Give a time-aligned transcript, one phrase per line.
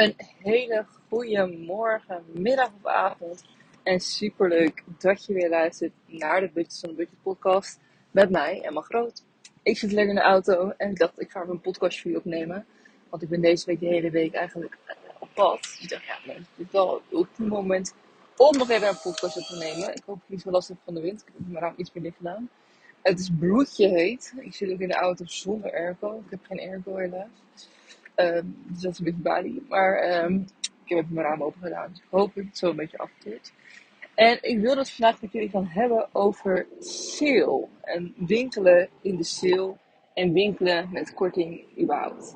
[0.00, 3.44] Een hele goede morgen, middag of avond.
[3.82, 7.78] En superleuk dat je weer luistert naar de Budget van de Budget podcast
[8.10, 9.22] met mij, Emma Groot.
[9.62, 12.66] Ik zit lekker in de auto en ik dacht ik ga een podcast voor opnemen.
[13.08, 14.78] Want ik ben deze week de hele week eigenlijk
[15.18, 15.78] op pad.
[15.80, 17.94] Ik dacht ja, dit is wel het ultieme moment
[18.36, 19.94] om nog even een podcast op te nemen.
[19.94, 21.20] Ik hoop niet zo lastig van de wind.
[21.20, 22.48] Ik heb mijn raam iets meer dicht gedaan.
[23.02, 24.34] Het is bloedje heet.
[24.38, 26.22] Ik zit ook in de auto zonder airco.
[26.24, 27.28] Ik heb geen airco helaas.
[28.16, 29.66] Um, dus dat is een beetje bali.
[29.68, 30.46] Maar um,
[30.84, 31.88] ik heb mijn raam open gedaan.
[31.90, 33.52] Dus ik hoop dat het zo een beetje afkeert.
[34.14, 37.66] En ik wil het vandaag met jullie gaan hebben over sale.
[37.80, 39.76] En winkelen in de sale.
[40.14, 42.34] En winkelen met korting überhaupt.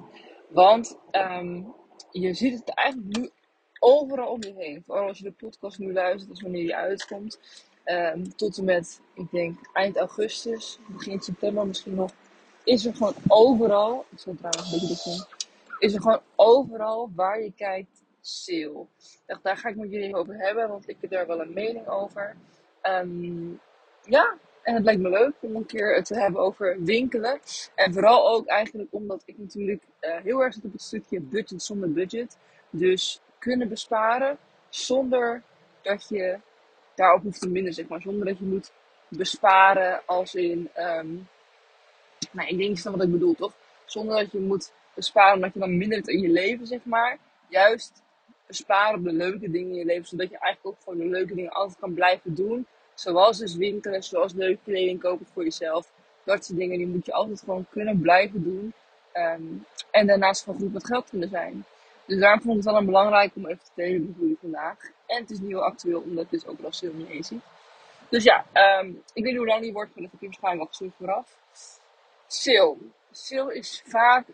[0.48, 1.74] Want um,
[2.10, 3.30] je ziet het eigenlijk nu
[3.79, 4.82] overal om je heen.
[4.87, 7.38] Vooral als je de podcast nu luistert, als wanneer die uitkomt.
[8.37, 12.10] Tot en met, ik denk, eind augustus, begin september misschien nog.
[12.65, 15.27] Is er gewoon overal, ik zal trouwens een beetje
[15.84, 18.87] is er gewoon overal waar je kijkt sale.
[19.27, 21.88] Dacht, daar ga ik met jullie over hebben, want ik heb daar wel een mening
[21.88, 22.37] over.
[22.82, 23.60] Um,
[24.02, 27.40] ja, en het lijkt me leuk om een keer het te hebben over winkelen.
[27.74, 31.62] En vooral ook eigenlijk omdat ik natuurlijk uh, heel erg zit op het stukje budget
[31.62, 32.38] zonder budget.
[32.71, 35.43] Dus kunnen besparen zonder
[35.82, 36.38] dat je
[36.95, 38.01] daarop hoeft te minder, zeg maar.
[38.01, 38.73] Zonder dat je moet
[39.09, 40.71] besparen als in...
[40.77, 41.29] Um,
[42.30, 43.52] nou, ik denk niet wat ik bedoel, toch?
[43.85, 47.18] Zonder dat je moet besparen omdat je dan mindert in je leven, zeg maar.
[47.48, 48.02] Juist
[48.46, 51.34] besparen op de leuke dingen in je leven, zodat je eigenlijk ook gewoon de leuke
[51.34, 52.66] dingen altijd kan blijven doen.
[52.95, 55.92] Zoals dus winkelen, zoals leuke kleding kopen voor jezelf.
[56.24, 58.72] Dat soort dingen, die moet je altijd gewoon kunnen blijven doen.
[59.15, 61.65] Um, en daarnaast gewoon goed met geld kunnen zijn.
[62.06, 64.78] Dus daarom vond ik het wel een belangrijk om even te delen met jullie vandaag.
[65.06, 67.41] En het is niet heel actueel, omdat ik dus ook sale niet eens zie.
[68.09, 68.44] Dus ja,
[68.81, 71.37] um, ik weet niet hoe lang die wordt, maar dat heb waarschijnlijk al gezien vooraf.
[72.26, 72.76] Sale.
[73.10, 74.26] Sale is vaak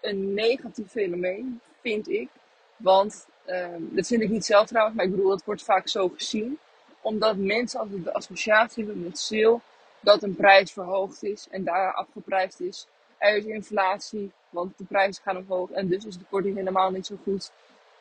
[0.00, 2.28] een negatief fenomeen, vind ik.
[2.76, 6.08] Want um, dat vind ik niet zelf trouwens, maar ik bedoel, het wordt vaak zo
[6.08, 6.58] gezien.
[7.00, 9.60] Omdat mensen altijd de associatie hebben met sale
[10.00, 12.86] dat een prijs verhoogd is en daar afgeprijsd is.
[13.18, 17.06] Er is inflatie, want de prijzen gaan omhoog en dus is de korting helemaal niet
[17.06, 17.50] zo goed.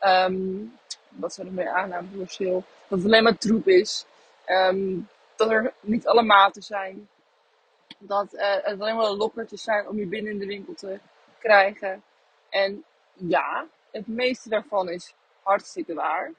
[0.01, 0.77] Um,
[1.09, 2.63] wat zijn er meer aannames voor sale?
[2.87, 4.05] Dat het alleen maar troep is.
[4.47, 7.09] Um, dat er niet alle maten zijn.
[7.97, 10.99] Dat uh, het alleen maar lokkertjes zijn om je binnen in de winkel te
[11.39, 12.03] krijgen.
[12.49, 12.83] En
[13.13, 16.31] ja, het meeste daarvan is hartstikke waar.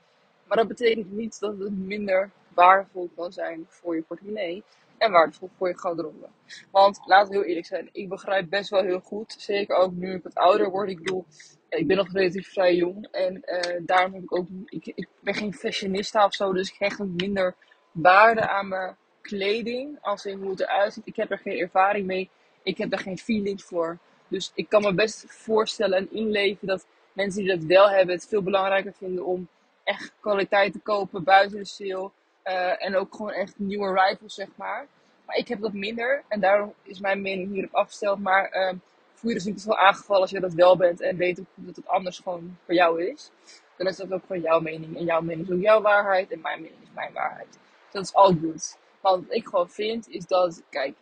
[0.44, 4.62] Maar dat betekent niet dat het minder waardevol kan zijn voor je portemonnee
[4.98, 6.28] en waardevol voor je garderobe.
[6.70, 10.14] Want laten we heel eerlijk zijn, ik begrijp best wel heel goed, zeker ook nu
[10.14, 10.88] ik wat ouder word.
[10.88, 11.24] Ik bedoel,
[11.68, 15.34] ik ben nog relatief vrij jong en uh, daarom heb ik ook, ik, ik ben
[15.34, 17.54] geen fashionista of zo, dus ik hecht minder
[17.92, 21.06] waarde aan mijn kleding als in hoe het eruit ziet.
[21.06, 22.30] Ik heb er geen ervaring mee,
[22.62, 23.98] ik heb er geen feelings voor.
[24.28, 28.28] Dus ik kan me best voorstellen en inleven dat mensen die dat wel hebben het
[28.28, 29.48] veel belangrijker vinden om
[29.84, 32.10] echt kwaliteit te kopen buiten de sale.
[32.44, 34.86] Uh, en ook gewoon echt nieuwe rifles, zeg maar.
[35.26, 38.18] Maar ik heb dat minder en daarom is mijn mening hierop afgesteld.
[38.18, 38.72] Maar uh,
[39.14, 41.76] voel je dus niet zo aangevallen als je dat wel bent en weet ook dat
[41.76, 43.30] het anders gewoon voor jou is.
[43.76, 44.96] Dan is dat ook gewoon jouw mening.
[44.96, 47.48] En jouw mening is ook jouw waarheid en mijn mening is mijn waarheid.
[47.50, 48.78] Dus dat is all good.
[49.00, 50.94] Maar wat ik gewoon vind is dat, kijk,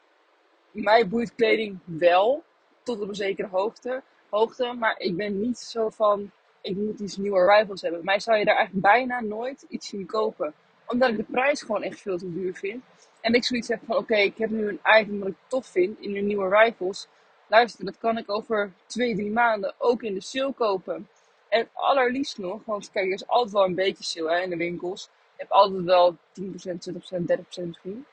[0.71, 2.45] mij boeit kleding wel
[2.87, 4.73] tot op een zekere hoogte, hoogte.
[4.73, 6.31] Maar ik ben niet zo van,
[6.61, 8.05] ik moet iets nieuwe rivals hebben.
[8.05, 10.55] Mij zou je daar eigenlijk bijna nooit iets zien kopen.
[10.87, 12.85] Omdat ik de prijs gewoon echt veel te duur vind.
[13.21, 15.99] En ik zoiets heb van, oké, ik heb nu een item wat ik tof vind
[16.01, 17.09] in de nieuwe rivals.
[17.47, 21.09] Luister, dat kan ik over twee, drie maanden ook in de sale kopen.
[21.49, 24.57] En allerliefst nog, want kijk, er is altijd wel een beetje sale hè, in de
[24.57, 25.03] winkels.
[25.03, 28.07] Je hebt altijd wel 10%, 20%, 30% misschien.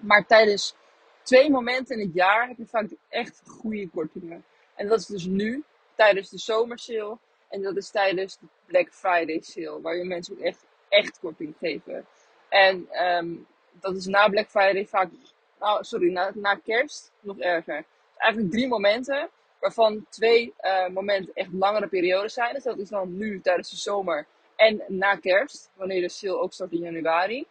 [0.00, 0.74] Maar tijdens
[1.22, 4.44] twee momenten in het jaar heb je vaak echt goede kortingen.
[4.74, 7.18] En dat is dus nu, tijdens de zomersale.
[7.48, 11.54] En dat is tijdens de Black Friday sale, waar je mensen ook echt, echt korting
[11.58, 12.06] geven.
[12.48, 13.46] En um,
[13.80, 15.10] dat is na Black Friday vaak,
[15.58, 17.84] oh, sorry, na, na kerst nog erger.
[18.16, 19.28] eigenlijk drie momenten,
[19.60, 22.54] waarvan twee uh, momenten echt langere periodes zijn.
[22.54, 26.52] Dus dat is dan nu tijdens de zomer en na kerst, wanneer de sale ook
[26.52, 27.46] start in januari.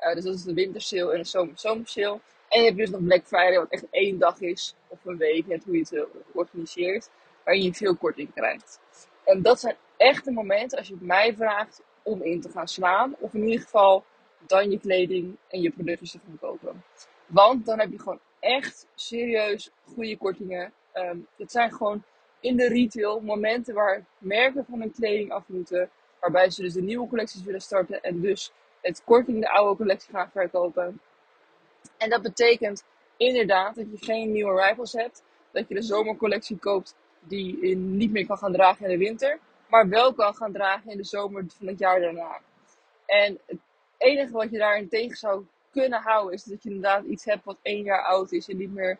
[0.00, 2.20] Uh, dus dat is de wintersale en de zomer zomersale.
[2.52, 5.46] En je hebt dus nog Black Friday, wat echt één dag is, of een week,
[5.46, 7.10] net hoe je het organiseert,
[7.44, 8.80] waarin je veel korting krijgt.
[9.24, 13.14] En dat zijn echte momenten, als je het mij vraagt, om in te gaan slaan.
[13.18, 14.04] Of in ieder geval
[14.46, 16.84] dan je kleding en je producten te gaan kopen.
[17.26, 20.72] Want dan heb je gewoon echt serieus goede kortingen.
[20.94, 22.02] Um, het zijn gewoon
[22.40, 25.90] in de retail momenten waar merken van hun kleding af moeten.
[26.20, 30.14] Waarbij ze dus de nieuwe collecties willen starten en dus het korting de oude collectie
[30.14, 31.00] gaan verkopen.
[31.96, 32.84] En dat betekent
[33.16, 35.22] inderdaad dat je geen nieuwe rifles hebt.
[35.50, 39.38] Dat je de zomercollectie koopt die je niet meer kan gaan dragen in de winter.
[39.68, 42.40] maar wel kan gaan dragen in de zomer van het jaar daarna.
[43.06, 43.58] En het
[43.98, 47.58] enige wat je daarin tegen zou kunnen houden, is dat je inderdaad iets hebt wat
[47.62, 48.98] één jaar oud is en niet meer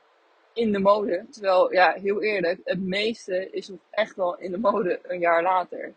[0.52, 1.26] in de mode.
[1.30, 5.42] Terwijl, ja, heel eerlijk, het meeste is nog echt wel in de mode een jaar
[5.42, 5.92] later.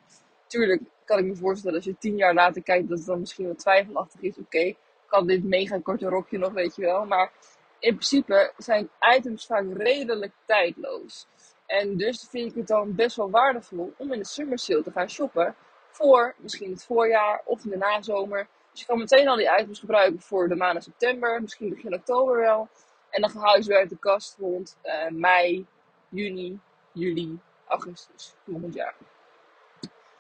[0.48, 3.48] Tuurlijk kan ik me voorstellen als je tien jaar later kijkt dat het dan misschien
[3.48, 4.38] wat twijfelachtig is.
[4.38, 4.74] Oké,
[5.08, 7.06] kan dit mega korte rokje nog, weet je wel.
[7.06, 7.32] Maar
[7.80, 11.28] in principe zijn items vaak redelijk tijdloos.
[11.66, 14.92] En dus vind ik het dan best wel waardevol om in de summer sale te
[14.92, 15.56] gaan shoppen.
[15.90, 18.48] Voor misschien het voorjaar of in de nazomer.
[18.72, 22.38] Dus je kan meteen al die items gebruiken voor de maanden september, misschien begin oktober
[22.38, 22.70] wel.
[23.10, 25.66] En dan haal je ze weer uit de kast rond uh, mei,
[26.10, 26.60] juni,
[26.92, 28.96] juli, augustus volgend jaar.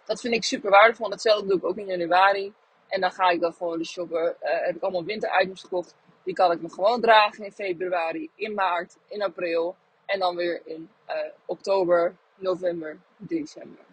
[0.05, 1.09] Dat vind ik super waardevol.
[1.09, 2.53] Hetzelfde doe ik ook in januari.
[2.87, 4.35] En dan ga ik dan gewoon de shoppen.
[4.41, 5.95] Uh, heb ik allemaal winter items gekocht.
[6.23, 9.75] Die kan ik me gewoon dragen in februari, in maart, in april.
[10.05, 11.15] En dan weer in uh,
[11.45, 13.83] oktober, november, december.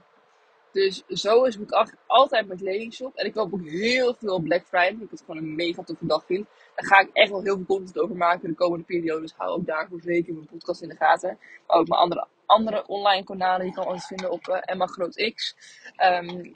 [0.73, 3.17] Dus zo is ik altijd met kledingshop.
[3.17, 4.91] En ik koop ook heel veel Black Friday.
[4.91, 6.47] Omdat ik het gewoon een mega toffe dag vind.
[6.75, 9.21] Daar ga ik echt wel heel veel content over maken de komende periode.
[9.21, 11.39] Dus hou ook daarvoor zeker mijn podcast in de gaten.
[11.67, 13.67] Maar ook mijn andere, andere online kanalen.
[13.67, 15.57] Die kan alles vinden op uh, Emma Groot X.
[16.03, 16.55] Um,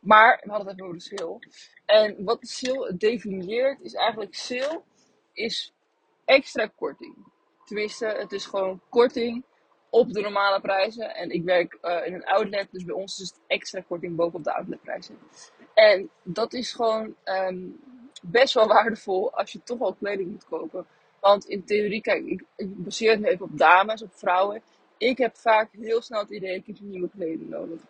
[0.00, 1.38] maar we hadden het even over de sale.
[1.84, 4.82] En wat de sale definieert is eigenlijk sale
[5.32, 5.72] is
[6.24, 7.16] extra korting.
[7.64, 9.44] Tenminste, het is gewoon korting
[9.90, 11.14] op de normale prijzen.
[11.14, 14.44] En ik werk uh, in een outlet, dus bij ons is het extra korting bovenop
[14.44, 15.18] de outletprijzen.
[15.74, 17.80] En dat is gewoon um,
[18.22, 20.86] best wel waardevol als je toch al kleding moet kopen.
[21.20, 24.62] Want in theorie, kijk, ik, baseer het nu even op dames, op vrouwen.
[24.98, 27.80] Ik heb vaak heel snel het idee, ik heb nieuwe kleding nodig.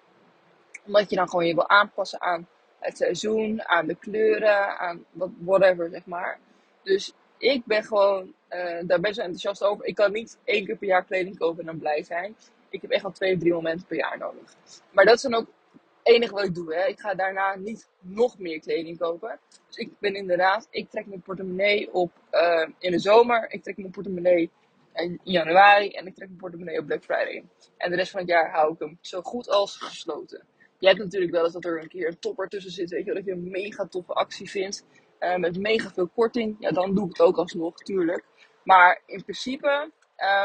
[0.88, 2.48] Omdat je dan gewoon je wil aanpassen aan
[2.78, 6.38] het seizoen, aan de kleuren, aan wat, whatever, zeg maar.
[6.82, 9.84] Dus ik ben gewoon uh, daar best wel enthousiast over.
[9.84, 12.36] Ik kan niet één keer per jaar kleding kopen en dan blij zijn.
[12.68, 14.54] Ik heb echt al twee, drie momenten per jaar nodig.
[14.90, 16.74] Maar dat is dan ook het enige wat ik doe.
[16.74, 16.86] Hè.
[16.86, 19.38] Ik ga daarna niet nog meer kleding kopen.
[19.66, 23.52] Dus ik ben inderdaad, ik trek mijn portemonnee op uh, in de zomer.
[23.52, 24.50] Ik trek mijn portemonnee
[24.94, 25.90] in januari.
[25.90, 27.44] En ik trek mijn portemonnee op Black Friday.
[27.76, 30.46] En de rest van het jaar hou ik hem zo goed als gesloten.
[30.78, 32.90] Je hebt natuurlijk wel eens dat er een keer een topper tussen zit.
[32.90, 34.84] Weet je, dat je een mega toffe actie vindt.
[35.20, 36.56] Uh, met mega veel korting.
[36.58, 38.24] Ja, dan doe ik het ook alsnog, tuurlijk.
[38.62, 39.90] Maar in principe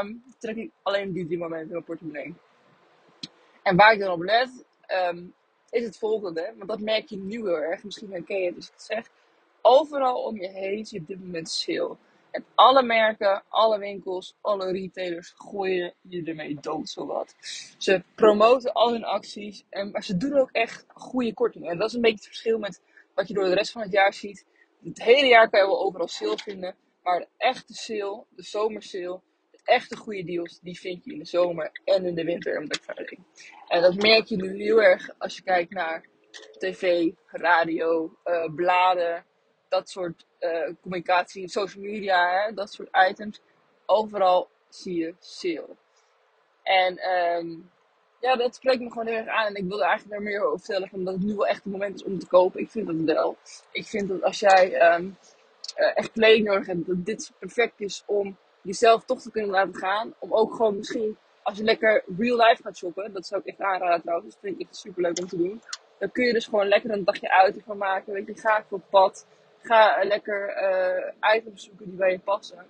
[0.02, 2.36] um, trek ik alleen die drie momenten in mijn portemonnee.
[3.64, 4.66] En waar ik dan op let,
[5.12, 5.34] um,
[5.70, 6.54] is het volgende.
[6.58, 7.84] Want dat merk je nu heel erg.
[7.84, 9.10] Misschien herken je het als ik het zeg.
[9.62, 11.98] Overal om je heen zie je op dit moment sale.
[12.34, 17.36] En alle merken, alle winkels, alle retailers gooien je ermee dood, zowat.
[17.78, 21.72] Ze promoten al hun acties, en, maar ze doen ook echt goede kortingen.
[21.72, 22.82] En dat is een beetje het verschil met
[23.16, 24.46] wat je door de rest van het jaar ziet.
[24.84, 26.76] Het hele jaar kan je wel overal sale vinden.
[27.04, 29.20] Maar de echte sale, de zomersale,
[29.52, 32.68] de echte goede deals, die vind je in de zomer en in de winter en
[32.68, 33.20] Black Friday.
[33.68, 36.06] En dat merk je nu heel erg als je kijkt naar
[36.58, 39.26] tv, radio, uh, bladen,
[39.74, 43.42] dat soort uh, communicatie, social media, hè, dat soort items.
[43.86, 45.76] Overal zie je sale.
[46.64, 47.72] En um,
[48.20, 49.46] ja, dat spreekt me gewoon heel erg aan.
[49.46, 51.96] En ik wilde eigenlijk daar meer over vertellen, omdat het nu wel echt het moment
[51.96, 52.60] is om te kopen.
[52.60, 53.38] Ik vind dat wel.
[53.72, 55.18] Ik vind dat als jij um,
[55.78, 59.76] uh, echt kleding nodig hebt, dat dit perfect is om jezelf toch te kunnen laten
[59.76, 60.14] gaan.
[60.20, 63.60] Om ook gewoon misschien, als je lekker real life gaat shoppen, dat zou ik echt
[63.60, 65.62] aanraden trouwens, dat vind ik echt super leuk om te doen.
[66.00, 68.14] Dan kun je dus gewoon lekker een dagje uit van maken.
[68.14, 69.26] Weet je, ga even op pad.
[69.64, 72.66] Ga lekker uh, items zoeken die bij je passen.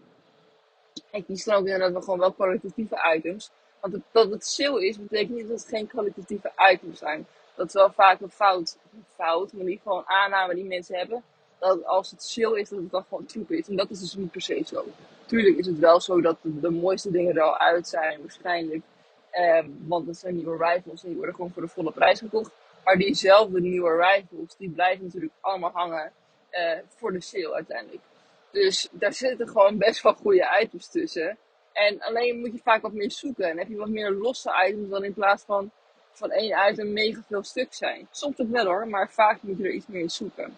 [1.12, 3.52] Ik kies dan ook inderdaad wel gewoon wel kwalitatieve items.
[3.80, 7.28] Want dat het sale is, betekent niet dat het geen kwalitatieve items zijn.
[7.56, 8.78] Dat is wel vaak een fout,
[9.16, 11.24] fout, maar niet gewoon aanname die mensen hebben
[11.64, 13.68] dat als het chill is, dat het dan gewoon troep is.
[13.68, 14.86] En dat is dus niet per se zo.
[15.26, 18.82] Tuurlijk is het wel zo dat de, mooiste dingen er al uit zijn, waarschijnlijk.
[19.30, 22.52] Eh, want het zijn nieuwe rifles en die worden gewoon voor de volle prijs gekocht.
[22.84, 26.12] Maar diezelfde nieuwe rifles, die blijven natuurlijk allemaal hangen
[26.54, 28.04] uh, voor de sale uiteindelijk.
[28.52, 31.38] Dus daar zitten gewoon best wel goede items tussen.
[31.74, 33.50] En alleen moet je vaak wat meer zoeken.
[33.50, 35.72] En heb je wat meer losse items dan in plaats van
[36.14, 38.08] van één item mega veel stuk zijn.
[38.12, 40.58] Soms ook wel hoor, maar vaak moet je er iets meer in zoeken.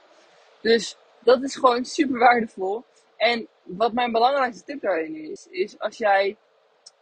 [0.61, 2.83] Dus dat is gewoon super waardevol.
[3.17, 6.37] En wat mijn belangrijkste tip daarin is, is als jij,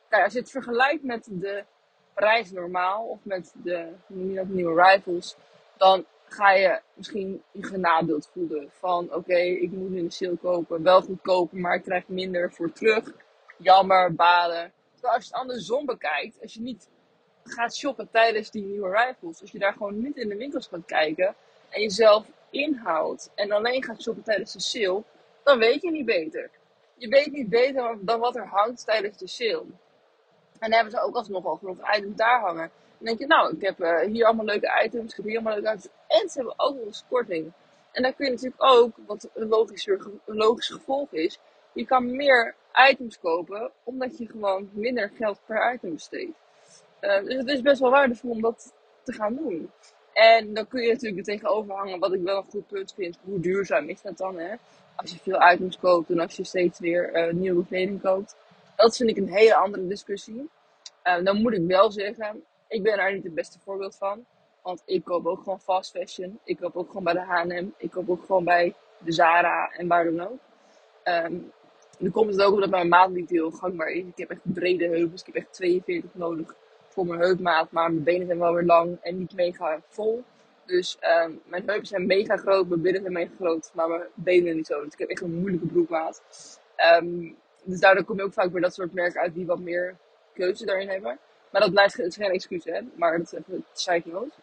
[0.10, 1.64] kijk, als je het vergelijkt met de
[2.14, 5.36] prijs normaal of met de nieuwe rivals,
[5.78, 10.84] dan ga je misschien je genadeeld voelen van oké, ik moet in de sale kopen,
[10.84, 13.12] wel goedkoper, maar ik krijg minder voor terug.
[13.58, 14.72] Jammer, baden.
[14.94, 16.90] Terwijl als je het andersom bekijkt, als je niet
[17.44, 20.86] gaat shoppen tijdens die nieuwe rivals, als je daar gewoon niet in de winkels gaat
[20.86, 21.36] kijken
[21.70, 25.04] en jezelf inhoudt en alleen gaat shoppen tijdens de sale,
[25.44, 26.50] dan weet je niet beter.
[26.96, 29.66] Je weet niet beter dan wat er hangt tijdens de sale.
[30.60, 32.72] En dan hebben ze ook alsnog al genoeg items daar hangen.
[33.04, 35.54] Dan denk je, nou, ik heb uh, hier allemaal leuke items, ik heb hier allemaal
[35.54, 35.94] leuke items.
[36.08, 37.52] En ze hebben ook nog een korting.
[37.92, 39.48] En dan kun je natuurlijk ook, wat een
[40.26, 41.40] logisch, gevolg is,
[41.74, 42.56] je kan meer
[42.90, 46.38] items kopen, omdat je gewoon minder geld per item besteedt.
[47.02, 49.72] Uh, dus het is best wel waardevol om dat te gaan doen.
[50.14, 53.18] En dan kun je natuurlijk er tegenover hangen, wat ik wel een goed punt vind.
[53.24, 54.56] Hoe duurzaam is dat dan, hè?
[54.96, 58.36] Als je veel items koopt en als je steeds weer uh, nieuwe kleding koopt.
[58.76, 60.50] Dat vind ik een hele andere discussie.
[61.04, 64.26] Uh, dan moet ik wel zeggen, ik ben daar niet het beste voorbeeld van.
[64.62, 66.40] Want ik koop ook gewoon fast fashion.
[66.44, 67.68] Ik koop ook gewoon bij de H&M.
[67.78, 70.40] Ik koop ook gewoon bij de Zara en waar dan ook.
[71.04, 71.52] Um,
[72.00, 74.04] dan komt het ook omdat mijn maat niet heel gangbaar is.
[74.04, 75.22] Ik heb echt brede heupels.
[75.22, 76.56] Ik heb echt 42 nodig
[76.88, 77.72] voor mijn heupmaat.
[77.72, 80.24] Maar mijn benen zijn wel weer lang en niet mega vol.
[80.66, 84.56] Dus um, mijn heupen zijn mega groot, mijn billen zijn mega groot, maar mijn benen
[84.56, 84.84] niet zo.
[84.84, 86.22] Dus ik heb echt een moeilijke broekmaat.
[87.02, 89.96] Um, dus daardoor kom je ook vaak bij dat soort merken uit die wat meer
[90.34, 91.20] keuze daarin hebben.
[91.54, 92.80] Maar dat blijft is geen excuus, hè.
[92.96, 94.34] Maar dat is even side note.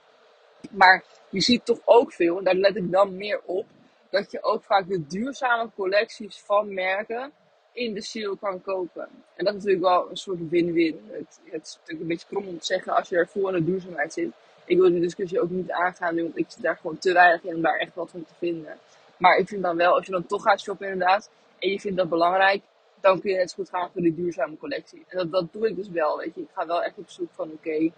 [0.71, 3.67] Maar je ziet toch ook veel, en daar let ik dan meer op,
[4.11, 7.33] dat je ook vaak de duurzame collecties van merken
[7.73, 9.09] in de sale kan kopen.
[9.35, 11.00] En dat is natuurlijk wel een soort win-win.
[11.11, 13.55] Het, het, is natuurlijk een beetje krom om te zeggen als je er vol aan
[13.55, 14.31] de duurzaamheid zit.
[14.64, 17.43] Ik wil die discussie ook niet aangaan nu, want ik zit daar gewoon te weinig
[17.45, 18.79] in om daar echt wat van te vinden.
[19.17, 21.97] Maar ik vind dan wel, als je dan toch gaat shoppen inderdaad, en je vindt
[21.97, 22.62] dat belangrijk,
[23.00, 25.04] dan kun je net zo goed gaan voor die duurzame collectie.
[25.09, 26.40] En dat, dat doe ik dus wel, weet je.
[26.40, 27.90] Ik ga wel echt op zoek van, oké,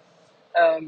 [0.52, 0.84] ehm,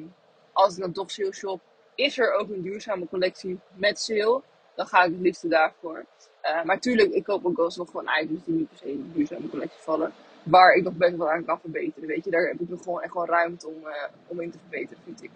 [0.52, 1.61] als ik dan toch sale shop,
[1.94, 4.42] is er ook een duurzame collectie met sale?
[4.75, 6.04] Dan ga ik het liefst daarvoor.
[6.44, 8.90] Uh, maar tuurlijk, ik koop ook wel eens nog gewoon items die niet per se
[8.90, 10.12] in de duurzame collectie vallen.
[10.42, 12.30] Waar ik nog best wel aan kan verbeteren, weet je.
[12.30, 15.23] Daar heb ik nog gewoon echt wel ruimte om, uh, om in te verbeteren, vind
[15.23, 15.30] ik.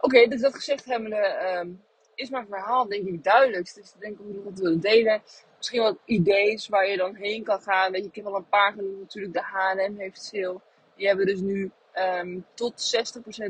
[0.00, 1.82] Oké, dus dat gezegd hebbende, um,
[2.18, 3.74] is mijn verhaal denk ik duidelijk.
[3.74, 5.22] Dus ik denk dat ik wat willen delen.
[5.56, 7.92] Misschien wat ideeën waar je dan heen kan gaan.
[7.92, 9.00] Weet je, ik heb al een paar genoemd.
[9.00, 10.60] Natuurlijk de H&M heeft sale.
[10.96, 12.96] Die hebben dus nu um, tot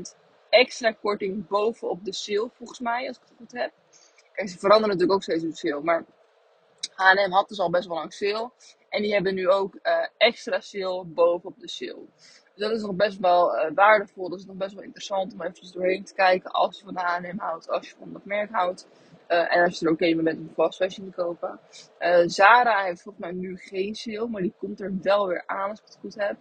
[0.09, 0.17] 60%
[0.49, 3.73] extra korting bovenop de sale, volgens mij, als ik het goed heb.
[4.33, 5.83] Kijk, ze veranderen natuurlijk ook steeds de sale.
[5.83, 6.05] Maar
[6.95, 8.51] H&M had dus al best wel lang sale.
[8.89, 12.07] En die hebben nu ook uh, extra sale bovenop de sale.
[12.59, 14.29] Dus dat is nog best wel uh, waardevol.
[14.29, 16.51] Dat is nog best wel interessant om eventjes doorheen te kijken.
[16.51, 18.87] Als je van de H&M houdt, als je van dat merk houdt.
[19.29, 21.61] Uh, en als je er oké okay mee bent om fast fashion te kopen.
[22.01, 25.71] Uh, Zara heeft volgens mij nu geen sale, maar die komt er wel weer aan
[25.71, 26.37] als ik het goed heb.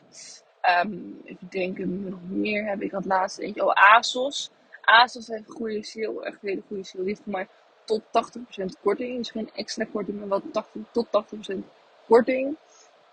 [0.86, 2.92] Um, even denken, nog meer heb ik.
[2.92, 3.66] had laatst eentje.
[3.66, 4.52] Oh, ASOS.
[4.82, 7.04] ASOS heeft een goede sale, echt een hele goede sale.
[7.04, 7.48] Die heeft voor mij
[7.86, 9.18] tot 80% korting.
[9.18, 11.08] Dus geen extra korting, maar wel 80, tot
[11.54, 11.58] 80%
[12.08, 12.58] korting.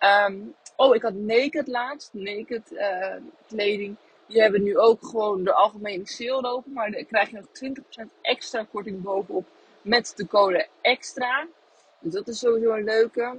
[0.05, 2.11] Um, oh, ik had Naked laatst.
[2.13, 3.15] Naked uh,
[3.49, 3.97] kleding.
[4.27, 6.73] Die hebben nu ook gewoon de algemene sale lopen.
[6.73, 9.47] Maar dan krijg je nog 20% extra korting bovenop
[9.83, 11.47] met de code extra.
[11.99, 13.37] Dus dat is sowieso een leuke.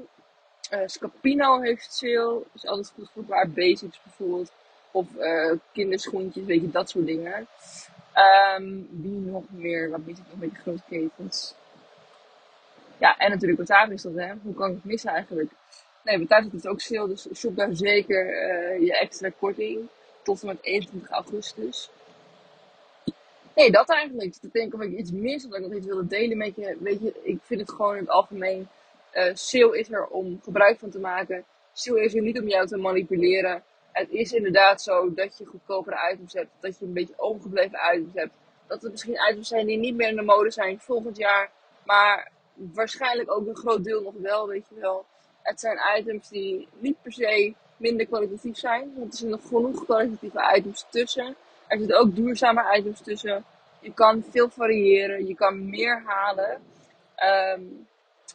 [0.74, 2.44] Uh, Scapino heeft sale.
[2.54, 4.52] Is altijd goed voor waar basics bijvoorbeeld.
[4.92, 7.48] Of uh, kinderschoentjes, weet je, dat soort dingen.
[8.58, 9.90] Um, wie nog meer?
[9.90, 11.56] Wat weet ik nog met de grote ketens?
[12.98, 14.34] Ja, en natuurlijk Batavia is dat, hè?
[14.44, 15.52] Hoe kan ik het missen eigenlijk?
[16.06, 19.88] Nee, Batavia is ook sale, dus zoek daar zeker uh, je extra korting.
[20.24, 21.90] Tot en met 21 augustus.
[23.56, 24.36] Nee, dat eigenlijk.
[24.42, 26.78] Ik denk of ik iets mis, of ik nog iets wilde delen met je.
[26.80, 28.68] Weet je, ik vind het gewoon in het algemeen.
[29.14, 31.44] Uh, sale is er om gebruik van te maken.
[31.74, 33.64] Sale is er niet om jou te manipuleren
[33.96, 36.50] het is inderdaad zo dat je goedkopere items hebt.
[36.60, 38.34] Dat je een beetje overgebleven items hebt.
[38.68, 41.52] Dat er misschien items zijn die niet meer in de mode zijn volgend jaar.
[41.84, 45.06] Maar waarschijnlijk ook een groot deel nog wel, weet je wel.
[45.46, 48.94] Het zijn items die niet per se minder kwalitatief zijn.
[48.96, 51.36] Want er zijn nog genoeg kwalitatieve items tussen.
[51.68, 53.44] Er zitten ook duurzame items tussen.
[53.80, 55.28] Je kan veel variëren.
[55.28, 56.62] Je kan meer halen.
[57.58, 57.88] Um,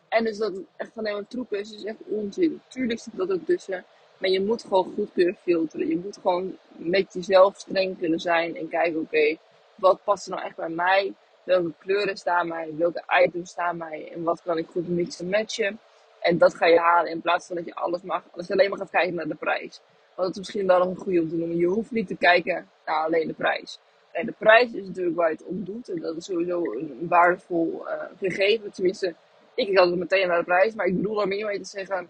[0.08, 2.60] en dus dat echt alleen maar troep is, is echt onzin.
[2.68, 3.84] Tuurlijk zit dat ook tussen.
[4.18, 5.88] Maar je moet gewoon goed kunnen filteren.
[5.88, 9.36] Je moet gewoon met jezelf streng kunnen zijn en kijken, oké,
[9.74, 11.14] wat past er nou echt bij mij?
[11.42, 12.74] Welke kleuren staan mij?
[12.76, 14.12] Welke items staan mij?
[14.12, 15.78] En wat kan ik goed mixen matchen?
[16.20, 18.70] En dat ga je halen in plaats van dat je alles mag, als je alleen
[18.70, 19.80] maar gaat kijken naar de prijs.
[20.14, 21.56] Want dat is misschien wel een goede om te noemen.
[21.56, 23.78] Je hoeft niet te kijken naar alleen de prijs.
[24.12, 25.88] En de prijs is natuurlijk waar je het om doet.
[25.88, 28.72] En dat is sowieso een waardevol uh, gegeven.
[28.72, 29.14] Tenminste,
[29.54, 30.74] ik kijk altijd meteen naar de prijs.
[30.74, 32.08] Maar ik bedoel meer mee te zeggen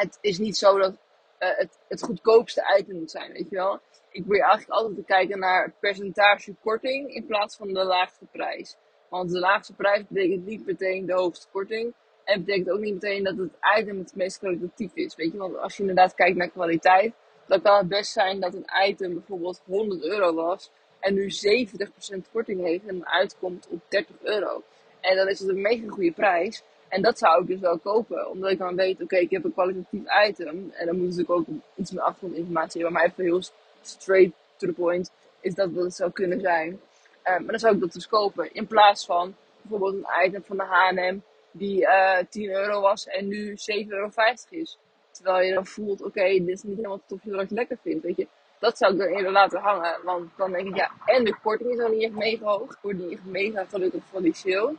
[0.00, 3.80] het is niet zo dat uh, het, het goedkoopste item moet zijn, weet je wel.
[4.10, 8.24] Ik probeer eigenlijk altijd te kijken naar het percentage korting in plaats van de laagste
[8.32, 8.76] prijs.
[9.08, 11.94] Want de laagste prijs betekent niet meteen de hoogste korting.
[12.30, 15.38] En betekent ook niet meteen dat het item het meest kwalitatief is, weet je.
[15.38, 17.12] Want als je inderdaad kijkt naar kwaliteit,
[17.46, 20.70] dan kan het best zijn dat een item bijvoorbeeld 100 euro was
[21.00, 24.62] en nu 70% korting heeft en uitkomt op 30 euro.
[25.00, 26.62] En dan is het een mega goede prijs.
[26.88, 28.30] En dat zou ik dus wel kopen.
[28.30, 30.70] Omdat ik dan weet, oké, ik heb een kwalitatief item.
[30.72, 33.00] En dan moet ik ook iets meer achtergrondinformatie hebben.
[33.00, 33.42] Maar even heel
[33.82, 35.10] straight to the point,
[35.40, 36.70] is dat wat het zou kunnen zijn.
[36.70, 36.78] Uh,
[37.24, 38.54] maar dan zou ik dat dus kopen.
[38.54, 41.18] In plaats van bijvoorbeeld een item van de H&M
[41.52, 44.10] die uh, 10 euro was en nu 7,50 euro
[44.48, 44.78] is.
[45.10, 48.16] Terwijl je dan voelt, oké, dit is niet helemaal tof wat je lekker vindt, weet
[48.16, 48.26] je.
[48.58, 50.04] Dat zou ik dan eerder laten hangen.
[50.04, 52.70] Want dan denk ik, ja, en de korting is dan niet echt mega hoog.
[52.70, 54.74] Ik word niet echt mega gelukkig van die sale.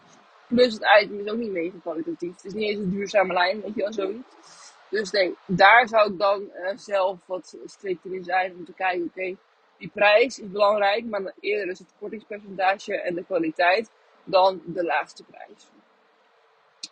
[0.47, 2.35] Plus het item is ook niet mega kwalitatief.
[2.35, 4.35] Het is niet eens een duurzame lijn, weet je wel, zoiets.
[4.89, 8.55] Dus nee, daar zou ik dan uh, zelf wat strikter in zijn.
[8.55, 9.35] Om te kijken, oké,
[9.77, 11.05] die prijs is belangrijk.
[11.05, 13.91] Maar eerder is het kortingspercentage en de kwaliteit
[14.23, 15.69] dan de laagste prijs.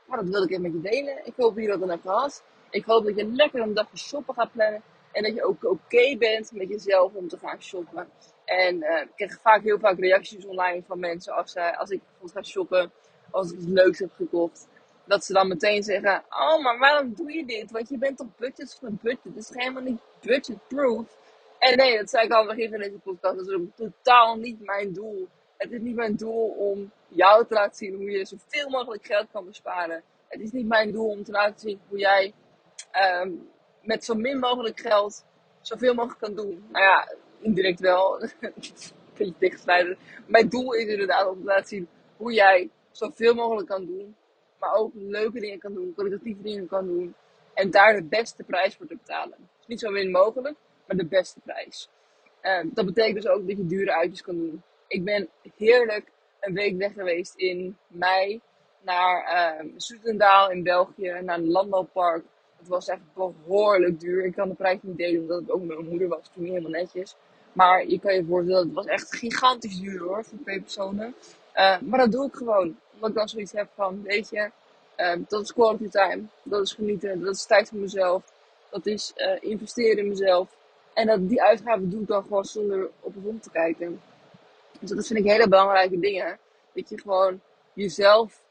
[0.10, 1.25] Maar dat wil ik even met je delen.
[1.25, 2.44] Ik hoop dat je dat dan hebt gehad.
[2.70, 4.82] Ik hoop dat je lekker een dagje shoppen gaat plannen.
[5.12, 8.08] En dat je ook oké bent met jezelf om te gaan shoppen.
[8.46, 12.00] En uh, ik krijg vaak heel vaak reacties online van mensen als, uh, als ik
[12.00, 12.92] bijvoorbeeld ga shoppen.
[13.32, 14.68] Als ik iets leuks heb gekocht.
[15.06, 17.72] Dat ze dan meteen zeggen, oh maar waarom doe je dit?
[17.72, 19.24] Want je bent toch budget een budget.
[19.24, 21.18] Het is helemaal niet budgetproof.
[21.60, 23.38] En nee, dat zei ik al begin van deze podcast.
[23.38, 25.28] Dat is ook totaal niet mijn doel.
[25.60, 29.28] Het is niet mijn doel om jou te laten zien hoe je zoveel mogelijk geld
[29.32, 30.04] kan besparen.
[30.28, 32.34] Het is niet mijn doel om te laten zien hoe jij
[33.24, 33.50] um,
[33.82, 35.25] met zo min mogelijk geld
[35.62, 36.66] zoveel mogelijk kan doen.
[36.72, 38.22] Nou ja, indirect wel.
[38.22, 38.54] een
[39.18, 39.98] beetje dichtgesnijden.
[40.25, 41.88] Mijn doel is inderdaad om te laten zien
[42.18, 44.16] hoe jij zoveel mogelijk kan doen.
[44.60, 47.16] Maar ook leuke dingen kan doen, kwalitatieve dingen kan doen.
[47.54, 49.38] En daar de beste prijs voor te betalen.
[49.58, 51.89] Dus niet zo min mogelijk, maar de beste prijs.
[52.42, 54.63] Uh, dat betekent dus ook dat je dure uitjes kan doen.
[54.89, 58.41] Ik ben heerlijk een week weg geweest in mei
[58.81, 59.24] naar
[59.63, 62.24] uh, Soetendaal in België, naar een landbouwpark.
[62.58, 64.25] Het was echt behoorlijk duur.
[64.25, 66.29] Ik kan de prijs niet delen omdat het ook met mijn moeder was.
[66.34, 67.15] Toen niet helemaal netjes.
[67.53, 71.15] Maar je kan je voorstellen, het was echt gigantisch duur hoor, voor twee personen.
[71.55, 72.77] Uh, maar dat doe ik gewoon.
[72.93, 74.51] Omdat ik dan zoiets heb van, weet je,
[74.98, 76.24] uh, dat is quality time.
[76.43, 77.22] Dat is genieten.
[77.22, 78.24] Dat is tijd voor mezelf.
[78.69, 80.55] Dat is uh, investeren in mezelf.
[80.93, 84.01] En dat, die uitgaven doe ik dan gewoon zonder op en rond te kijken.
[84.80, 86.40] Dus dat vind ik hele belangrijke dingen.
[86.74, 87.42] Dat je gewoon
[87.74, 88.42] jezelf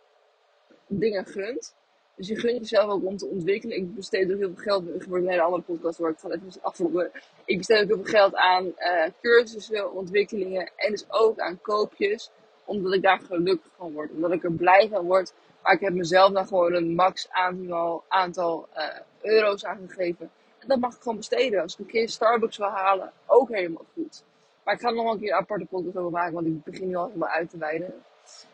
[0.86, 1.74] dingen gunt.
[2.14, 3.76] Dus je gunt jezelf ook om te ontwikkelen.
[3.76, 4.86] Ik besteed ook heel veel geld.
[4.86, 7.10] Het wordt een hele andere podcast waar ik ga even.
[7.44, 12.30] Ik besteed ook heel veel geld aan uh, cursussen, ontwikkelingen en dus ook aan koopjes.
[12.64, 14.10] Omdat ik daar gelukkig van word.
[14.10, 15.32] Omdat ik er blij van word.
[15.62, 18.84] Maar ik heb mezelf dan gewoon een max aantal, aantal uh,
[19.22, 20.30] euro's aangegeven.
[20.58, 21.62] En dat mag ik gewoon besteden.
[21.62, 24.24] Als ik een keer Starbucks wil halen, ook helemaal goed.
[24.68, 26.34] Maar ik ga er nog een keer een aparte podcast over maken.
[26.34, 27.94] Want ik begin nu al helemaal uit te wijden.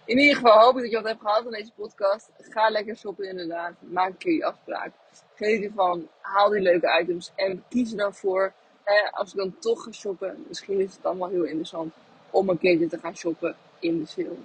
[0.04, 2.30] In ieder geval hoop ik dat je wat hebt gehad aan deze podcast.
[2.38, 3.72] Ga lekker shoppen inderdaad.
[3.80, 4.92] Maak een keer je afspraak.
[5.34, 6.08] Geniet ervan.
[6.20, 7.32] Haal die leuke items.
[7.34, 8.52] En kies er dan voor.
[9.10, 10.44] als ik dan toch ga shoppen.
[10.48, 11.94] Misschien is het allemaal heel interessant.
[12.30, 14.36] Om een keertje te gaan shoppen in de sale.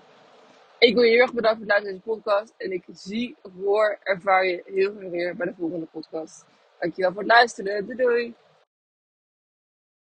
[0.77, 2.53] Ik wil je heel erg bedanken voor het luisteren naar deze podcast.
[2.57, 6.45] En ik zie, hoor, ervaar je heel graag weer bij de volgende podcast.
[6.79, 7.85] Dankjewel voor het luisteren.
[7.85, 8.33] Doei doei.